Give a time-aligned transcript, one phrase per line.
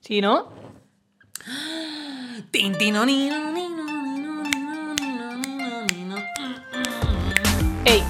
[0.00, 0.48] ¿Sí, no?
[7.84, 8.02] ¡Ey!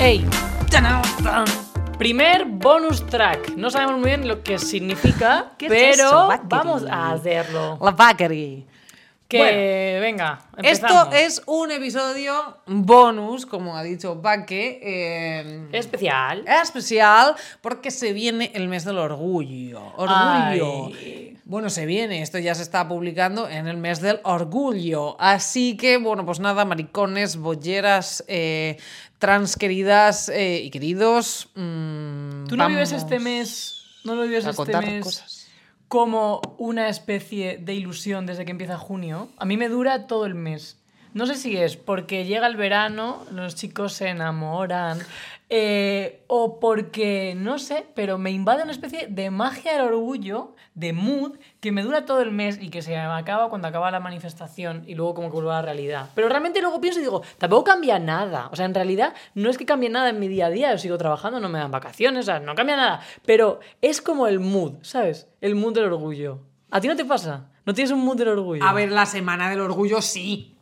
[0.00, 0.26] ¡Ey!
[1.98, 3.56] Primer bonus track.
[3.56, 7.78] No sabemos muy bien lo que significa, ¿Qué es pero vamos a hacerlo.
[7.80, 8.66] La Bakery.
[9.30, 11.14] Que Bueno, venga, Esto empezamos.
[11.14, 14.80] es un episodio bonus, como ha dicho Baque.
[14.82, 16.44] eh, especial.
[16.48, 19.80] especial porque se viene el mes del orgullo.
[19.96, 20.86] Orgullo.
[20.86, 21.38] Ay.
[21.44, 25.16] Bueno, se viene, esto ya se está publicando en el mes del orgullo.
[25.20, 28.78] Así que, bueno, pues nada, maricones, bolleras, eh,
[29.20, 31.50] trans queridas eh, y queridos.
[31.54, 35.39] mm, ¿Tú no vives este mes, no lo vives a este mes cosas.
[35.90, 39.28] Como una especie de ilusión desde que empieza junio?
[39.38, 40.79] A mí me dura todo el mes.
[41.12, 45.00] No sé si es porque llega el verano, los chicos se enamoran,
[45.52, 50.92] eh, o porque, no sé, pero me invade una especie de magia del orgullo, de
[50.92, 54.84] mood, que me dura todo el mes y que se acaba cuando acaba la manifestación
[54.86, 56.10] y luego como que vuelve a la realidad.
[56.14, 58.48] Pero realmente luego pienso y digo, tampoco cambia nada.
[58.52, 60.78] O sea, en realidad no es que cambie nada en mi día a día, yo
[60.78, 63.00] sigo trabajando, no me dan vacaciones, o sea, no cambia nada.
[63.26, 65.26] Pero es como el mood, ¿sabes?
[65.40, 66.38] El mood del orgullo.
[66.70, 67.50] ¿A ti no te pasa?
[67.66, 68.64] ¿No tienes un mood del orgullo?
[68.64, 70.56] A ver, la semana del orgullo sí.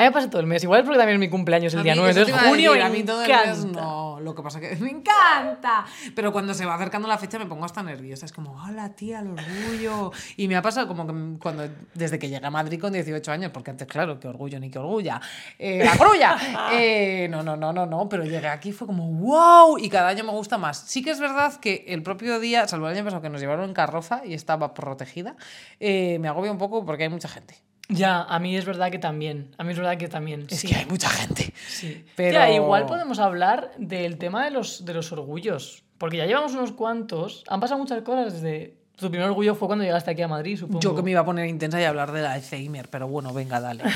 [0.00, 0.62] A mí me pasa todo el mes.
[0.62, 2.10] Igual es porque también es mi cumpleaños el A día mí 9.
[2.12, 3.80] eso te Entonces iba a junio decir, me a mí todo el mes encanta.
[3.82, 4.20] no.
[4.20, 5.84] Lo que pasa que me encanta.
[6.14, 8.24] Pero cuando se va acercando la fecha me pongo hasta nerviosa.
[8.26, 10.10] Es como, hola tía, el orgullo.
[10.36, 13.50] Y me ha pasado como que cuando, desde que llegué a Madrid con 18 años,
[13.52, 15.20] porque antes, claro, qué orgullo ni qué orgulla.
[15.58, 16.36] Eh, ¡La grulla!
[16.72, 18.08] Eh, no, no, no, no, no.
[18.08, 19.76] Pero llegué aquí y fue como, wow.
[19.78, 20.78] Y cada año me gusta más.
[20.86, 23.64] Sí que es verdad que el propio día, salvo el año pasado que nos llevaron
[23.66, 25.36] en carroza y estaba protegida,
[25.78, 27.56] eh, me agobia un poco porque hay mucha gente.
[27.90, 29.54] Ya, a mí es verdad que también.
[29.58, 30.46] A mí es verdad que también.
[30.48, 30.68] Es sí.
[30.68, 31.52] que hay mucha gente.
[31.68, 32.04] Sí.
[32.16, 35.82] Pero- Tía, igual podemos hablar del tema de los, de los orgullos.
[35.98, 37.44] Porque ya llevamos unos cuantos.
[37.48, 38.79] Han pasado muchas cosas desde.
[39.00, 40.80] Tu primer orgullo fue cuando llegaste aquí a Madrid, supongo.
[40.80, 43.82] Yo que me iba a poner intensa y hablar del Alzheimer, pero bueno, venga, dale.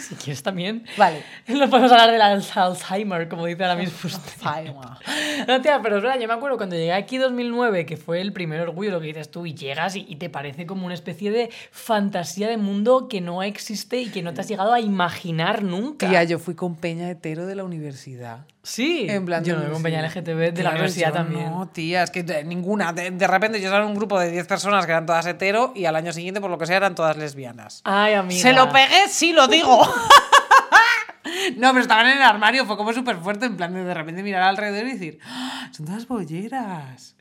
[0.00, 0.84] Si quieres también.
[0.96, 1.22] Vale.
[1.48, 4.32] No podemos hablar del Al- Alzheimer, como dice ahora mismo usted.
[4.42, 5.46] Alzheimer.
[5.46, 8.32] No, tía, pero es verdad, yo me acuerdo cuando llegué aquí 2009, que fue el
[8.32, 11.30] primer orgullo, lo que dices tú, y llegas y, y te parece como una especie
[11.30, 15.62] de fantasía de mundo que no existe y que no te has llegado a imaginar
[15.62, 16.08] nunca.
[16.08, 18.46] Tía, yo fui con Peña Hetero de la universidad.
[18.62, 19.06] Sí.
[19.08, 20.28] En plan, yo no me acompañé al universidad.
[20.50, 21.50] LGTB de la universidad también.
[21.50, 22.92] No, tía, es que ninguna.
[22.92, 25.72] De, de repente yo estaba en un grupo de 10 personas que eran todas hetero
[25.74, 27.80] y al año siguiente, por lo que sea, eran todas lesbianas.
[27.84, 28.40] Ay, amiga.
[28.40, 29.80] Se lo pegué, sí lo digo.
[31.56, 34.22] no, pero estaban en el armario, fue como súper fuerte, en plan de de repente
[34.22, 37.14] mirar alrededor y decir, "Ah, son todas bolleras.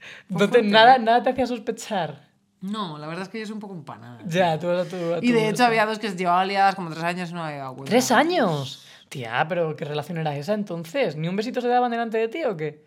[0.64, 2.28] Nada, nada te hacía sospechar.
[2.62, 4.20] No, la verdad es que yo soy un poco empanada.
[4.26, 7.30] Ya, tú, tú, Y tú- de hecho había dos que llevaban liadas como tres años
[7.30, 7.90] y no había dado cuenta.
[7.90, 8.86] ¿Tres años?
[9.09, 11.16] Tía, pero ¿qué relación era esa entonces?
[11.16, 12.86] ¿Ni un besito se daban delante de ti o qué?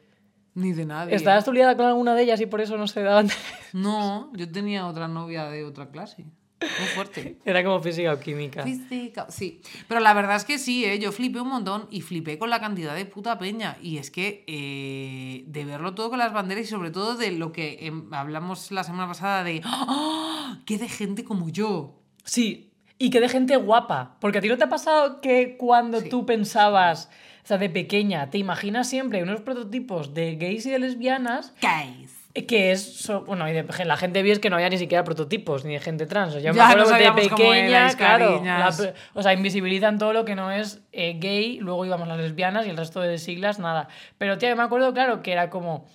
[0.55, 1.15] Ni de nadie.
[1.15, 3.29] ¿Estabas tú liada con alguna de ellas y por eso no se daban?
[3.73, 6.27] No, yo tenía otra novia de otra clase.
[6.61, 7.39] Muy fuerte.
[7.45, 8.63] Era como física o química.
[8.63, 10.99] Física, Sí, pero la verdad es que sí, ¿eh?
[10.99, 13.79] yo flipé un montón y flipé con la cantidad de puta peña.
[13.81, 17.51] Y es que eh, de verlo todo con las banderas y sobre todo de lo
[17.51, 20.61] que em, hablamos la semana pasada de ¡Ah!
[20.67, 21.99] ¡Qué de gente como yo!
[22.25, 24.17] Sí, y que de gente guapa.
[24.21, 26.09] Porque a ti no te ha pasado que cuando Sí.
[26.09, 27.11] tú pensabas,
[27.45, 32.19] o sea, de pequeña, te imaginas siempre unos prototipos de gays y de lesbianas Guys.
[32.35, 35.03] eh, que es, bueno, y de, la gente vi es que no había ni siquiera
[35.05, 36.35] prototipos ni de gente trans.
[36.35, 38.73] Yo me Ya acuerdo no de pequeña, claro, la
[39.15, 42.71] o sea, invisibilizan todo lo que no es eh, gay, luego íbamos las lesbianas y
[42.71, 43.89] el resto de siglas, nada.
[44.19, 45.87] Pero, tía, yo me acuerdo, claro, que era como,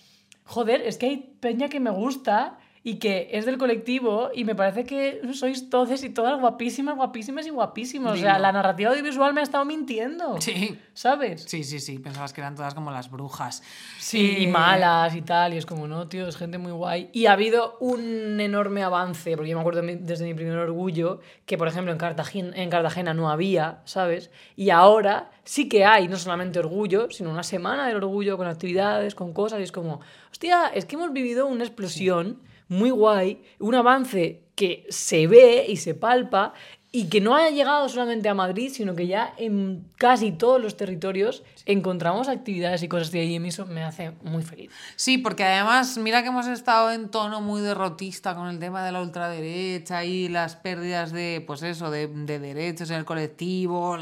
[0.44, 4.56] joder, es que hay peña que me gusta y que es del colectivo y me
[4.56, 8.14] parece que sois todos y todas guapísimas, guapísimas y guapísimos.
[8.14, 10.40] O sea, la narrativa audiovisual me ha estado mintiendo.
[10.40, 10.80] Sí.
[10.94, 11.44] ¿Sabes?
[11.44, 13.62] Sí, sí, sí, pensabas que eran todas como las brujas.
[14.00, 17.10] Sí, y Eh, malas y tal, y es como, no, tío, es gente muy guay.
[17.12, 21.58] Y ha habido un enorme avance, porque yo me acuerdo desde mi primer orgullo, que
[21.58, 24.32] por ejemplo en Cartagena, en Cartagena no había, ¿sabes?
[24.56, 29.14] Y ahora sí que hay, no solamente orgullo, sino una semana del orgullo con actividades,
[29.14, 30.00] con cosas, y es como,
[30.32, 35.78] hostia, es que hemos vivido una explosión muy guay, un avance que se ve y
[35.78, 36.54] se palpa.
[36.98, 40.78] Y que no haya llegado solamente a Madrid, sino que ya en casi todos los
[40.78, 44.72] territorios encontramos actividades y cosas de ahí y eso me hace muy feliz.
[44.96, 48.92] Sí, porque además, mira que hemos estado en tono muy derrotista con el tema de
[48.92, 53.96] la ultraderecha y las pérdidas de, pues eso, de, de derechos en el colectivo,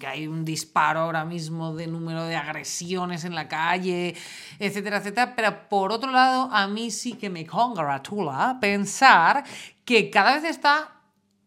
[0.00, 4.14] que hay un disparo ahora mismo de número de agresiones en la calle,
[4.58, 5.36] etcétera, etcétera.
[5.36, 9.44] Pero por otro lado, a mí sí que me congratula pensar
[9.84, 10.94] que cada vez está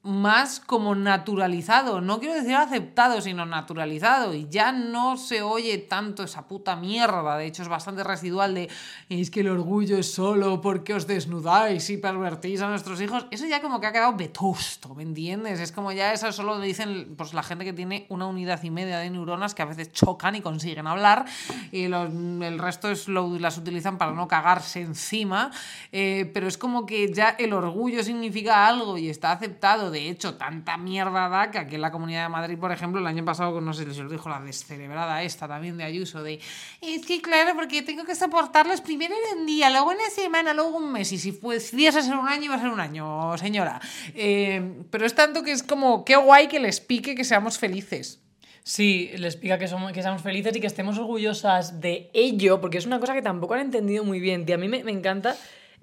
[0.07, 6.23] más como naturalizado, no quiero decir aceptado, sino naturalizado, y ya no se oye tanto
[6.23, 8.69] esa puta mierda, de hecho es bastante residual de
[9.09, 13.45] es que el orgullo es solo porque os desnudáis y pervertís a nuestros hijos, eso
[13.45, 15.59] ya como que ha quedado vetusto, ¿me entiendes?
[15.59, 18.69] Es como ya eso solo lo dicen pues la gente que tiene una unidad y
[18.69, 21.25] media de neuronas que a veces chocan y consiguen hablar,
[21.71, 25.51] y el resto es lo, las utilizan para no cagarse encima,
[25.91, 29.96] eh, pero es como que ya el orgullo significa algo y está aceptado.
[29.97, 33.23] Hecho, tanta mierda da que aquí en la Comunidad de Madrid, por ejemplo, el año
[33.25, 36.39] pasado, no sé si os dijo la descerebrada esta también de Ayuso, de
[36.81, 40.77] es que claro, porque tengo que soportarlos primero en un día, luego una semana, luego
[40.77, 43.81] un mes, y si pudiese ser un año, iba a ser un año, señora.
[44.13, 48.21] Eh, pero es tanto que es como, qué guay que les pique que seamos felices.
[48.63, 52.77] Sí, les pica que, somos, que seamos felices y que estemos orgullosas de ello, porque
[52.77, 54.43] es una cosa que tampoco han entendido muy bien.
[54.45, 55.37] Y a mí me, me encanta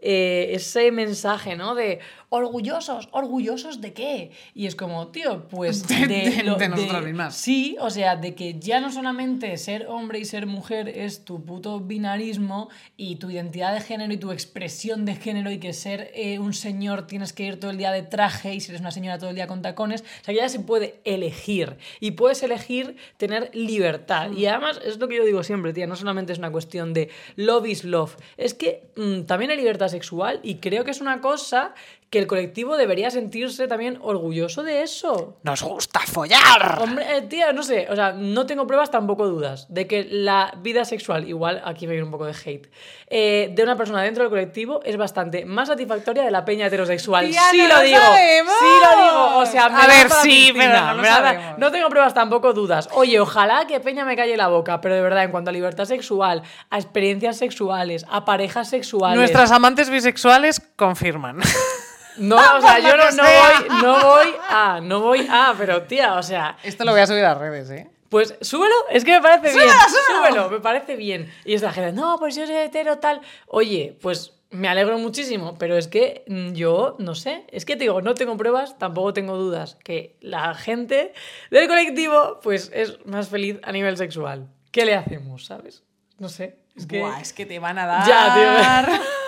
[0.06, 1.74] eh, ese mensaje, ¿no?
[1.74, 1.98] De
[2.28, 4.30] orgullosos, orgullosos de qué.
[4.54, 7.36] Y es como, tío, pues De- de, lo- de nosotras mismas.
[7.36, 11.44] Sí, o sea, de que ya no solamente ser hombre y ser mujer es tu
[11.44, 16.10] puto binarismo y tu identidad de género y tu expresión de género y que ser
[16.14, 18.90] eh, un señor tienes que ir todo el día de traje y si eres una
[18.90, 20.02] señora todo el día con tacones.
[20.02, 24.30] O sea, que ya se puede elegir y puedes elegir tener libertad.
[24.32, 27.10] Y además es lo que yo digo siempre, tía, no solamente es una cuestión de
[27.36, 31.20] love is love, es que mm, también hay libertad sexual y creo que es una
[31.20, 31.74] cosa
[32.14, 35.36] que el colectivo debería sentirse también orgulloso de eso.
[35.42, 36.78] Nos gusta follar.
[36.80, 40.54] Hombre, eh, tía, no sé, o sea, no tengo pruebas, tampoco dudas, de que la
[40.58, 42.70] vida sexual, igual aquí me viene un poco de hate,
[43.08, 47.28] eh, de una persona dentro del colectivo es bastante más satisfactoria de la peña heterosexual.
[47.28, 48.54] Tía, sí no lo lo digo, sabemos.
[48.60, 52.14] sí lo digo, o sea, me A ver, sí, pero no da- no tengo pruebas,
[52.14, 52.88] tampoco dudas.
[52.92, 55.84] Oye, ojalá que peña me calle la boca, pero de verdad, en cuanto a libertad
[55.84, 59.18] sexual, a experiencias sexuales, a parejas sexuales...
[59.18, 61.40] Nuestras amantes bisexuales confirman.
[62.16, 66.14] No, o sea, yo no, no voy, no voy a, no voy a, pero tía,
[66.14, 66.56] o sea...
[66.62, 67.90] Esto lo voy a subir a redes, ¿eh?
[68.08, 69.68] Pues súbelo, es que me parece bien.
[69.68, 70.20] súbelo!
[70.20, 71.32] Súbelo, me parece bien.
[71.44, 73.20] Y es la gente, no, pues yo soy hetero, tal.
[73.46, 77.44] Oye, pues me alegro muchísimo, pero es que mm, yo no sé.
[77.48, 79.76] Es que te digo, no tengo pruebas, tampoco tengo dudas.
[79.82, 81.12] Que la gente
[81.50, 84.48] del colectivo, pues es más feliz a nivel sexual.
[84.70, 85.82] ¿Qué le hacemos, sabes?
[86.18, 86.60] No sé.
[86.76, 87.00] Es que.
[87.00, 88.06] Buah, es que te van a dar.
[88.06, 89.00] Ya, tío.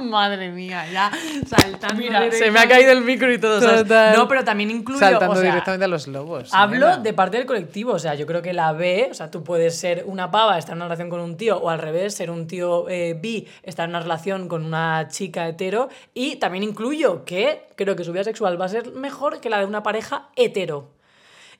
[0.00, 1.10] Madre mía, ya
[1.46, 1.96] saltando.
[1.96, 3.60] Mira, se me ha caído el micro y todo.
[3.60, 4.16] ¿sabes?
[4.16, 4.98] No, pero también incluyo.
[4.98, 6.50] Saltando o sea, directamente a los lobos.
[6.52, 6.98] Hablo nena.
[6.98, 9.76] de parte del colectivo, o sea, yo creo que la B, o sea, tú puedes
[9.76, 12.46] ser una pava, estar en una relación con un tío, o al revés, ser un
[12.46, 17.66] tío eh, bi, estar en una relación con una chica hetero, y también incluyo que
[17.76, 20.90] creo que su vida sexual va a ser mejor que la de una pareja hetero.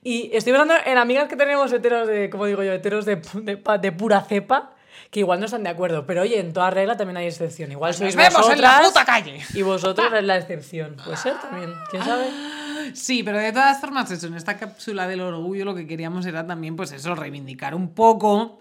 [0.03, 3.21] Y estoy pensando en amigas que tenemos heteros de, como digo yo, heteros de,
[3.81, 4.71] de pura cepa,
[5.09, 7.71] que igual no están de acuerdo, pero oye, en toda regla también hay excepción.
[7.71, 9.41] Igual sois vemos en la vosotras puta calle.
[9.53, 10.95] Y vosotros es la excepción.
[11.03, 12.25] Puede ser también, quién sabe.
[12.93, 16.45] Sí, pero de todas formas, eso, en esta cápsula del orgullo lo que queríamos era
[16.45, 18.59] también, pues eso, reivindicar un poco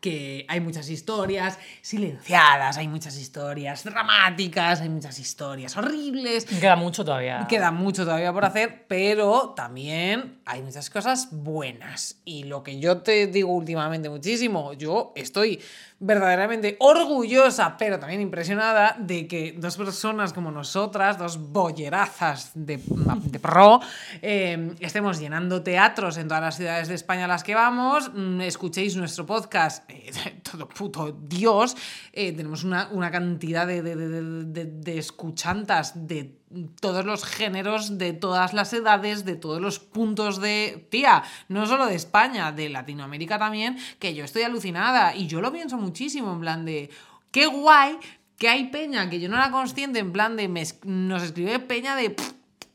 [0.00, 6.46] que hay muchas historias silenciadas, hay muchas historias dramáticas, hay muchas historias horribles.
[6.46, 7.46] Queda mucho todavía.
[7.48, 12.20] Queda mucho todavía por hacer, pero también hay muchas cosas buenas.
[12.24, 15.60] Y lo que yo te digo últimamente muchísimo, yo estoy
[16.02, 22.80] verdaderamente orgullosa, pero también impresionada de que dos personas como nosotras, dos bollerazas de,
[23.24, 23.80] de pro,
[24.22, 28.40] eh, estemos llenando teatros en todas las ciudades de España a las que vamos, mm,
[28.40, 31.76] escuchéis nuestro podcast, eh, todo puto Dios,
[32.12, 36.38] eh, tenemos una, una cantidad de, de- escuchantas de
[36.80, 40.86] todos los géneros, de todas las edades, de todos los puntos de...
[40.90, 45.52] Tía, no solo de España, de Latinoamérica también, que yo estoy alucinada y yo lo
[45.52, 46.90] pienso muchísimo en plan de...
[47.30, 47.98] Qué guay
[48.36, 50.48] que hay peña que yo no era consciente, en plan de...
[50.48, 52.10] me nos escribe peña de...
[52.10, 52.32] "Pff,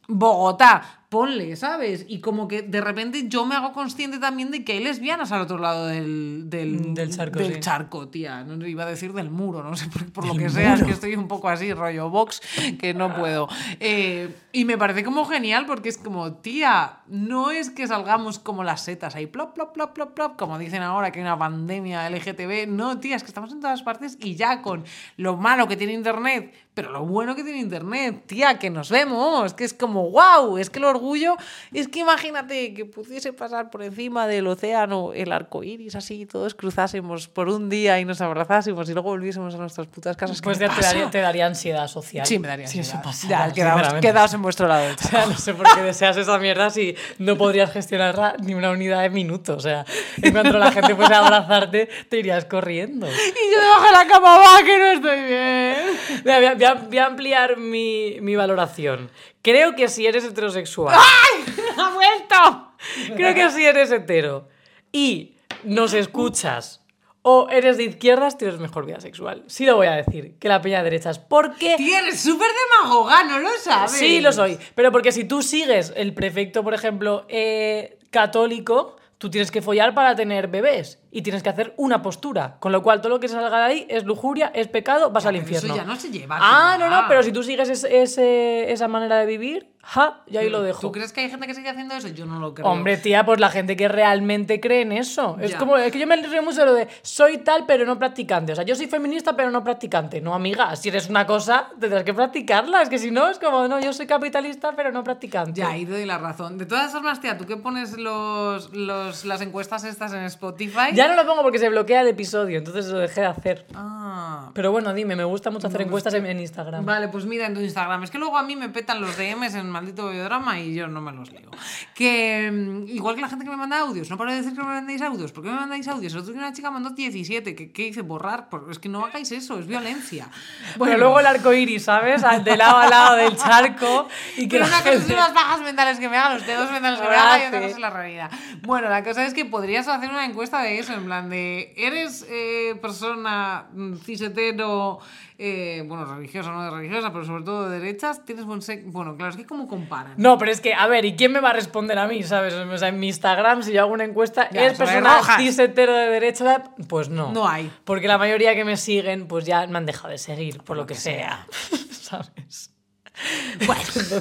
[0.07, 2.05] Bogotá, ponle, ¿sabes?
[2.07, 5.41] Y como que de repente yo me hago consciente también de que hay lesbianas al
[5.41, 7.59] otro lado del, del, Del charco, del sí.
[7.59, 8.43] charco, tía.
[8.43, 10.91] No iba a decir del muro, no sé por, por lo que sea, es que
[10.91, 12.41] estoy un poco así, rollo box,
[12.79, 13.47] que no puedo.
[13.79, 18.63] Eh, y me parece como genial porque es como, tía, no es que salgamos como
[18.63, 22.09] las setas ahí, plop, plop, plop, plop, plop, como dicen ahora que hay una pandemia
[22.09, 22.67] LGTB.
[22.67, 24.83] No, tía, es que estamos en todas partes y ya con
[25.17, 29.53] lo malo que tiene Internet, pero lo bueno que tiene Internet, tía, que nos vemos,
[29.53, 31.35] que es como, wow, es que el orgullo,
[31.73, 36.55] es que imagínate que pudiese pasar por encima del océano el arco iris así, todos
[36.55, 40.41] cruzásemos por un día y nos abrazásemos y luego volviésemos a nuestras putas casas.
[40.41, 42.25] ¿qué Pues me te, daría, te daría ansiedad social.
[42.25, 43.03] Sí, me daría eso ansiedad.
[43.03, 44.85] pasara, Ya, quedaos, quedaos en vuestro lado.
[45.05, 48.71] O sea, no sé por qué deseas esa mierda si no podrías gestionarla ni una
[48.71, 49.57] unidad de minutos.
[49.57, 49.85] O sea,
[50.21, 53.07] en cuanto la gente fuese a abrazarte, te irías corriendo.
[53.07, 56.23] Y yo debajo de la cama, va, que no estoy bien.
[56.23, 59.09] Voy a, voy a- voy a ampliar mi, mi valoración.
[59.45, 60.97] Creo que si eres heterosexual.
[61.77, 62.71] ¡Ha vuelto!
[63.15, 64.47] Creo que si eres hetero
[64.91, 66.81] y nos escuchas
[67.21, 69.43] o eres de izquierdas, tienes mejor vida sexual.
[69.45, 71.19] Sí lo voy a decir, que la peña de derechas.
[71.19, 71.75] Porque...
[71.77, 72.47] Tía, eres súper
[72.81, 73.91] demagoga, ¿no lo sabes?
[73.91, 74.57] Sí, lo soy.
[74.73, 79.93] Pero porque si tú sigues el prefecto, por ejemplo, eh, católico, tú tienes que follar
[79.93, 82.57] para tener bebés y tienes que hacer una postura.
[82.60, 85.38] Con lo cual, todo lo que salga de ahí es lujuria, es pecado, vas al
[85.38, 85.74] infierno.
[85.74, 86.38] Eso ya no se lleva.
[86.41, 90.41] Ah, no, no, pero si tú sigues ese- ese- esa manera de vivir, ja, yo
[90.41, 90.81] ahí lo dejo.
[90.81, 92.10] ¿Tú crees que hay gente que sigue haciendo eso?
[92.10, 92.67] Yo no lo creo.
[92.67, 95.38] Hombre, tía, pues la gente que realmente cree en eso.
[95.39, 95.57] Es Ya.
[95.57, 98.51] como, es que yo me río mucho de lo de soy tal pero no practicante.
[98.51, 100.19] O sea, yo soy feminista pero no practicante.
[100.19, 102.81] No, amiga, si eres una cosa, tendrás que practicarla.
[102.81, 105.62] Es que si no, es como, no, yo soy capitalista pero no practicante.
[105.62, 106.57] Ya, ahí te doy la razón.
[106.57, 110.89] De todas formas, tía, ¿tú qué pones los, los, las encuestas estas en Spotify?
[110.93, 113.65] Ya no lo pongo porque se bloquea el episodio, entonces lo dejé de hacer.
[113.74, 114.04] Ah.
[114.53, 116.86] Pero bueno, dime, me gusta mucho hacer encuestas en, en Instagram.
[116.86, 118.03] Vale, pues mira en tu Instagram.
[118.03, 121.01] Es que luego a mí me petan los DMs en maldito videodrama y yo no
[121.01, 121.50] me los leo.
[121.93, 124.62] Que mm, igual que la gente que me manda audios, no paro de decir que
[124.62, 125.31] me mandéis audios.
[125.31, 126.13] ¿Por qué me mandáis audios?
[126.13, 127.55] El otro día una chica mandó 17.
[127.55, 128.01] ¿Qué, qué dice?
[128.01, 128.48] Borrar.
[128.69, 130.29] Es que no hagáis eso, es violencia.
[130.77, 132.24] Bueno, luego el arco iris, ¿sabes?
[132.43, 134.07] De lado a lado del charco.
[134.38, 137.00] Y que Pero una cosa son las bajas mentales que me hagan, los dedos mentales
[137.00, 138.31] que me hagan y otra cosa es la realidad.
[138.62, 142.25] Bueno, la cosa es que podrías hacer una encuesta de eso, en plan de, ¿eres
[142.29, 145.00] eh, persona mm, cisetero,
[145.38, 148.24] eh, bueno, religiosa no de religiosa, pero sobre todo de derechas?
[148.24, 148.88] ¿Tienes buen sexo?
[148.91, 150.13] Bueno, claro, es que como comparan.
[150.17, 152.53] No, pero es que, a ver, ¿y quién me va a responder a mí, sabes?
[152.53, 155.38] O sea, en mi Instagram, si yo hago una encuesta, Ya, ¿es sobre persona rojas.
[155.41, 156.63] cis hetero de derecha?
[156.88, 157.31] Pues no.
[157.33, 157.71] No hay.
[157.83, 160.85] Porque la mayoría que me siguen, pues ya me han dejado de seguir, por lo
[160.85, 161.47] que, sea.
[161.91, 162.71] ¿Sabes?
[163.65, 164.19] Bueno, esto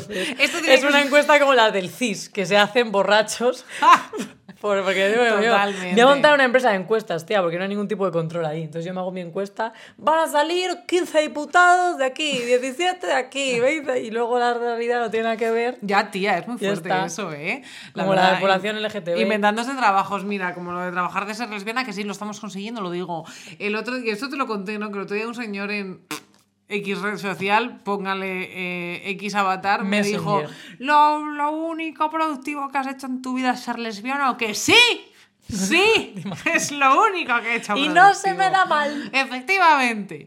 [0.58, 3.64] tiene Es que una encuesta como la del CIS, que se hacen borrachos.
[4.60, 5.92] Por- porque digo yo, Totalmente.
[5.92, 8.46] voy a montar una empresa de encuestas, tía, porque no hay ningún tipo de control
[8.46, 8.62] ahí.
[8.62, 13.12] Entonces yo me hago mi encuesta, van a salir 15 diputados de aquí, 17 de
[13.12, 15.76] aquí, 20, y luego la realidad no tiene nada que ver.
[15.82, 17.62] Ya, tía, es muy fuerte eso, ¿eh?
[17.92, 19.18] Como la verdad, población in- LGTB.
[19.20, 22.80] Inventándose trabajos, mira, como lo de trabajar de ser lesbiana, que sí, lo estamos consiguiendo,
[22.80, 23.26] lo digo.
[23.58, 24.88] El otro día, esto te lo conté, ¿no?
[24.90, 26.00] Que el otro día un señor en
[26.68, 30.42] X red social, póngale eh, X avatar, me dijo,
[30.78, 34.54] lo, lo único productivo que has hecho en tu vida es ser lesbiana, o que
[34.54, 34.74] sí.
[35.48, 36.14] Sí,
[36.54, 37.76] es lo único que he hecho.
[37.76, 39.10] Y no se me da mal.
[39.12, 40.26] Efectivamente.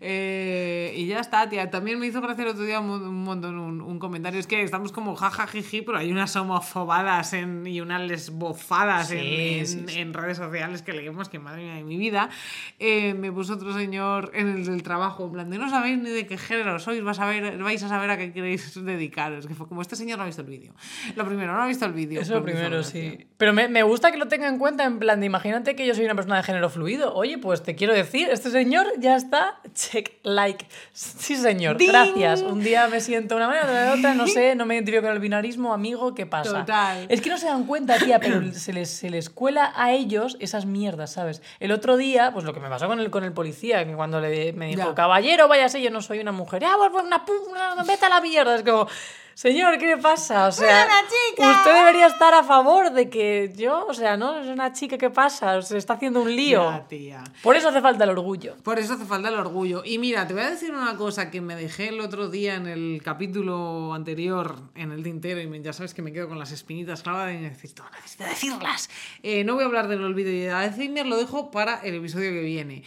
[0.00, 1.70] Eh, y ya está, tía.
[1.70, 4.40] También me hizo gracia el otro día un, mo- un montón un, un comentario.
[4.40, 9.58] Es que estamos como jajajiji, pero hay unas homofobadas en, y unas lesbofadas en, Sí,
[9.58, 9.98] en- sí, sí.
[10.00, 12.30] en redes sociales que leemos que madre mía de mi vida.
[12.78, 16.10] Eh, me puso otro señor en el del trabajo, en plan de no sabéis ni
[16.10, 19.46] de qué género sois, vas a ver, vais a saber a qué queréis dedicaros.
[19.46, 20.72] Que fue como este señor no ha visto el vídeo.
[21.16, 22.20] Lo primero, no ha visto el vídeo.
[22.20, 23.26] Me hizo primero, sí.
[23.36, 25.94] Pero me, me gusta que lo tenga en cuenta, en plan de imagínate que yo
[25.94, 27.14] soy una persona de género fluido.
[27.14, 30.66] Oye, pues te quiero decir, este señor ya está, check, like.
[30.92, 31.90] Sí, señor, ¡Ding!
[31.90, 32.42] gracias.
[32.42, 35.12] Un día me siento una manera, otra de otra, no sé, no me identifico con
[35.12, 36.60] el binarismo, amigo, ¿qué pasa?
[36.60, 37.06] Total.
[37.08, 40.36] Es que no se dan cuenta, tía, pero se les, se les cuela a ellos
[40.40, 41.42] esas mierdas, ¿sabes?
[41.60, 44.20] El otro día, pues lo que me pasó con el, con el policía, que cuando
[44.20, 44.94] le, me dijo, Ya.
[44.94, 46.64] caballero, váyase, yo no soy una mujer.
[46.64, 48.54] Ah, pues, pues una, pu- una- vete a la mierda.
[48.56, 48.86] Es como,
[49.34, 50.46] señor, ¿qué le pasa?
[50.48, 51.50] O sea, una chica!
[51.50, 54.40] usted debería estar a favor de que yo, o sea, ¿no?
[54.40, 55.60] Es una chica, ¿qué pasa?
[55.62, 56.70] Se está haciendo un lío.
[56.70, 57.24] Ya, tía.
[57.42, 58.56] Por eso hace falta el orgullo.
[58.62, 59.82] Por eso hace falta el orgullo.
[59.84, 62.66] Y mira, te voy a decir una cosa que me dejé el otro día en
[62.66, 67.02] el capítulo anterior, en el tintero, y ya sabes que me quedo con las espinitas
[67.02, 68.90] clavadas y necesito, necesito decirlas.
[69.22, 72.30] Eh, no voy a hablar del olvido y de Alzheimer, lo dejo para el episodio
[72.30, 72.82] que viene.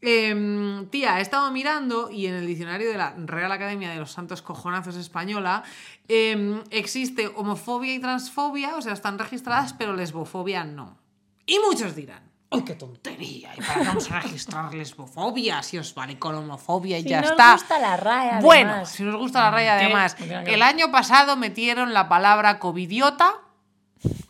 [0.00, 4.12] Em, tía, he estado mirando y en el diccionario de la Real Academia de los
[4.12, 5.64] Santos Cojonazos Española
[6.06, 10.98] em, existe homofobia y transfobia, o sea, están registradas, pero lesbofobia no.
[11.46, 13.52] Y muchos dirán, ¡ay, qué tontería!
[13.56, 17.20] ¿Y para qué vamos a registrar lesbofobia si os vale con homofobia y Si ya
[17.22, 17.52] nos está?
[17.54, 18.90] gusta la RAE, Bueno, además.
[18.90, 19.84] si nos gusta la raya, ¿Qué?
[19.86, 23.34] además, el año pasado metieron la palabra covidiota,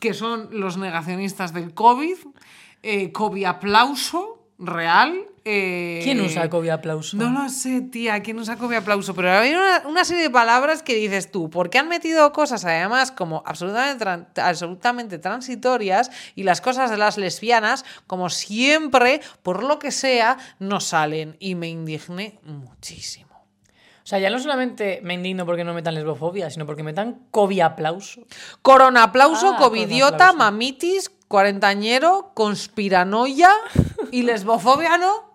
[0.00, 2.16] que son los negacionistas del COVID,
[2.82, 5.26] eh, coviaplauso real.
[5.50, 7.17] Eh, ¿Quién usa COVID aplauso?
[7.17, 9.14] no lo sé, tía, ¿quién usa COVID aplauso?
[9.14, 13.11] Pero hay una, una serie de palabras que dices tú, porque han metido cosas además
[13.12, 19.78] como absolutamente, tran- absolutamente transitorias y las cosas de las lesbianas, como siempre, por lo
[19.78, 23.28] que sea, no salen y me indigné muchísimo.
[24.05, 27.61] O sea, ya no solamente me indigno porque no metan lesbofobia, sino porque metan COVID
[27.61, 28.23] aplauso.
[28.62, 33.50] Corona aplauso, Ah, covidiota, mamitis, cuarentañero, conspiranoia
[34.11, 35.27] y lesbofobia, ¿no?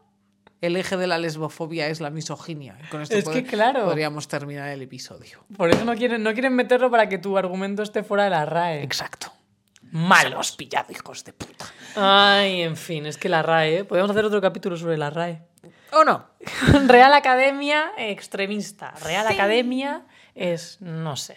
[0.63, 2.77] El eje de la lesbofobia es la misoginia.
[2.89, 3.84] Con esto Es que claro.
[3.84, 5.43] podríamos terminar el episodio.
[5.58, 8.46] Por eso no quieren, no quieren meterlo para que tu argumento esté fuera de la
[8.46, 8.82] RAE.
[8.82, 9.34] Exacto.
[9.91, 10.53] Malos.
[10.53, 11.65] pillado, hijos de puta.
[11.98, 13.84] Ay, en fin, es que la RAE, ¿eh?
[13.84, 15.41] Podemos hacer otro capítulo sobre la RAE.
[15.91, 16.29] ¿O no?
[16.88, 18.93] Real Academia extremista.
[19.03, 21.36] Real Academia es, no sé.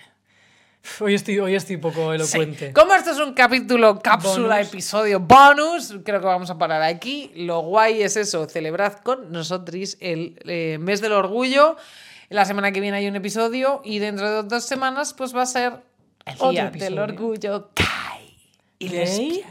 [1.00, 2.68] Hoy estoy, hoy estoy poco elocuente.
[2.68, 2.72] Sí.
[2.72, 4.68] Como esto es un capítulo, cápsula, Bonus.
[4.68, 7.30] episodio, bonus, creo que vamos a parar aquí.
[7.34, 11.76] Lo guay es eso, celebrad con nosotros el eh, mes del orgullo.
[12.28, 15.46] La semana que viene hay un episodio y dentro de dos semamas pues va a
[15.46, 15.74] ser
[16.24, 18.36] el Otro día del orgullo gay
[18.78, 19.44] y ¿Gay?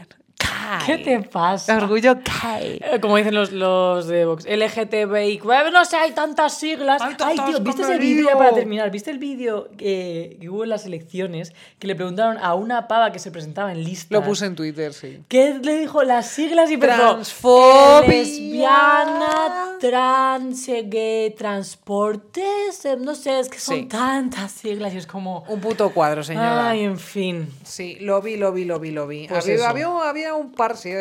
[0.86, 1.76] ¿Qué te pasa?
[1.76, 2.80] Orgullo gay.
[2.82, 5.40] Eh, Como dicen los, los de Vox, LGTBI,
[5.72, 7.00] no sé, hay tantas siglas.
[7.02, 8.90] Hay Ay, tío, ¿viste ese vídeo para terminar?
[8.90, 13.12] ¿Viste el vídeo que, que hubo en las elecciones que le preguntaron a una pava
[13.12, 14.14] que se presentaba en lista?
[14.14, 15.20] Lo puse en Twitter, sí.
[15.28, 16.76] ¿Qué le dijo las siglas y?
[16.78, 18.06] Transfobia.
[18.08, 23.84] Lesbiana, trans, eh, gay, transportes, eh, no sé, es que son Sí.
[23.86, 25.44] tantas siglas y es como...
[25.48, 26.70] Un puto cuadro, señora.
[26.70, 27.48] Ay, en fin.
[27.64, 29.26] Sí, lo vi, lo vi, lo vi, lo vi.
[29.28, 30.52] Pues había, había, había un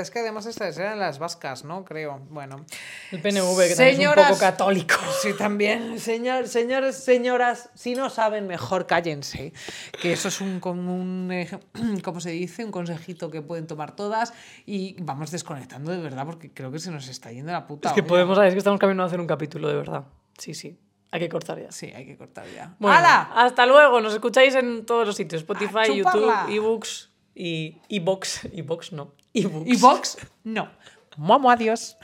[0.02, 1.86] es que además estas eran las vascas, ¿no?
[1.86, 2.20] Creo.
[2.30, 2.66] Bueno.
[3.12, 4.96] El PNV, que también es un Señoras- poco católico.
[5.22, 6.00] Sí, también.
[6.00, 9.54] Señor, señores, señoras, si no saben, mejor cállense.
[10.02, 11.60] Que eso es un, como un, ej-
[12.04, 12.64] ¿cómo se dice?
[12.66, 14.34] Un consejito que pueden tomar todas.
[14.66, 17.90] Y vamos desconectando de verdad porque creo que se nos está yendo la puta.
[17.90, 20.04] Es que podemos, es que estamos camino a hacer un capítulo, de verdad.
[20.38, 20.78] Sí, sí.
[21.12, 21.72] Hay que cortar ya.
[21.72, 22.76] Sí, hay que cortar ya.
[22.78, 23.32] Bueno, ¡Hala!
[23.36, 24.02] hasta luego.
[24.02, 25.44] Nos escucháis en todos los sitios.
[25.44, 27.78] Spotify, A YouTube, ebooks y.
[27.90, 28.42] Ebooks
[28.92, 29.14] no.
[29.36, 30.18] ¿Y Vox?
[30.44, 30.70] No.
[31.18, 31.98] Momo, adiós.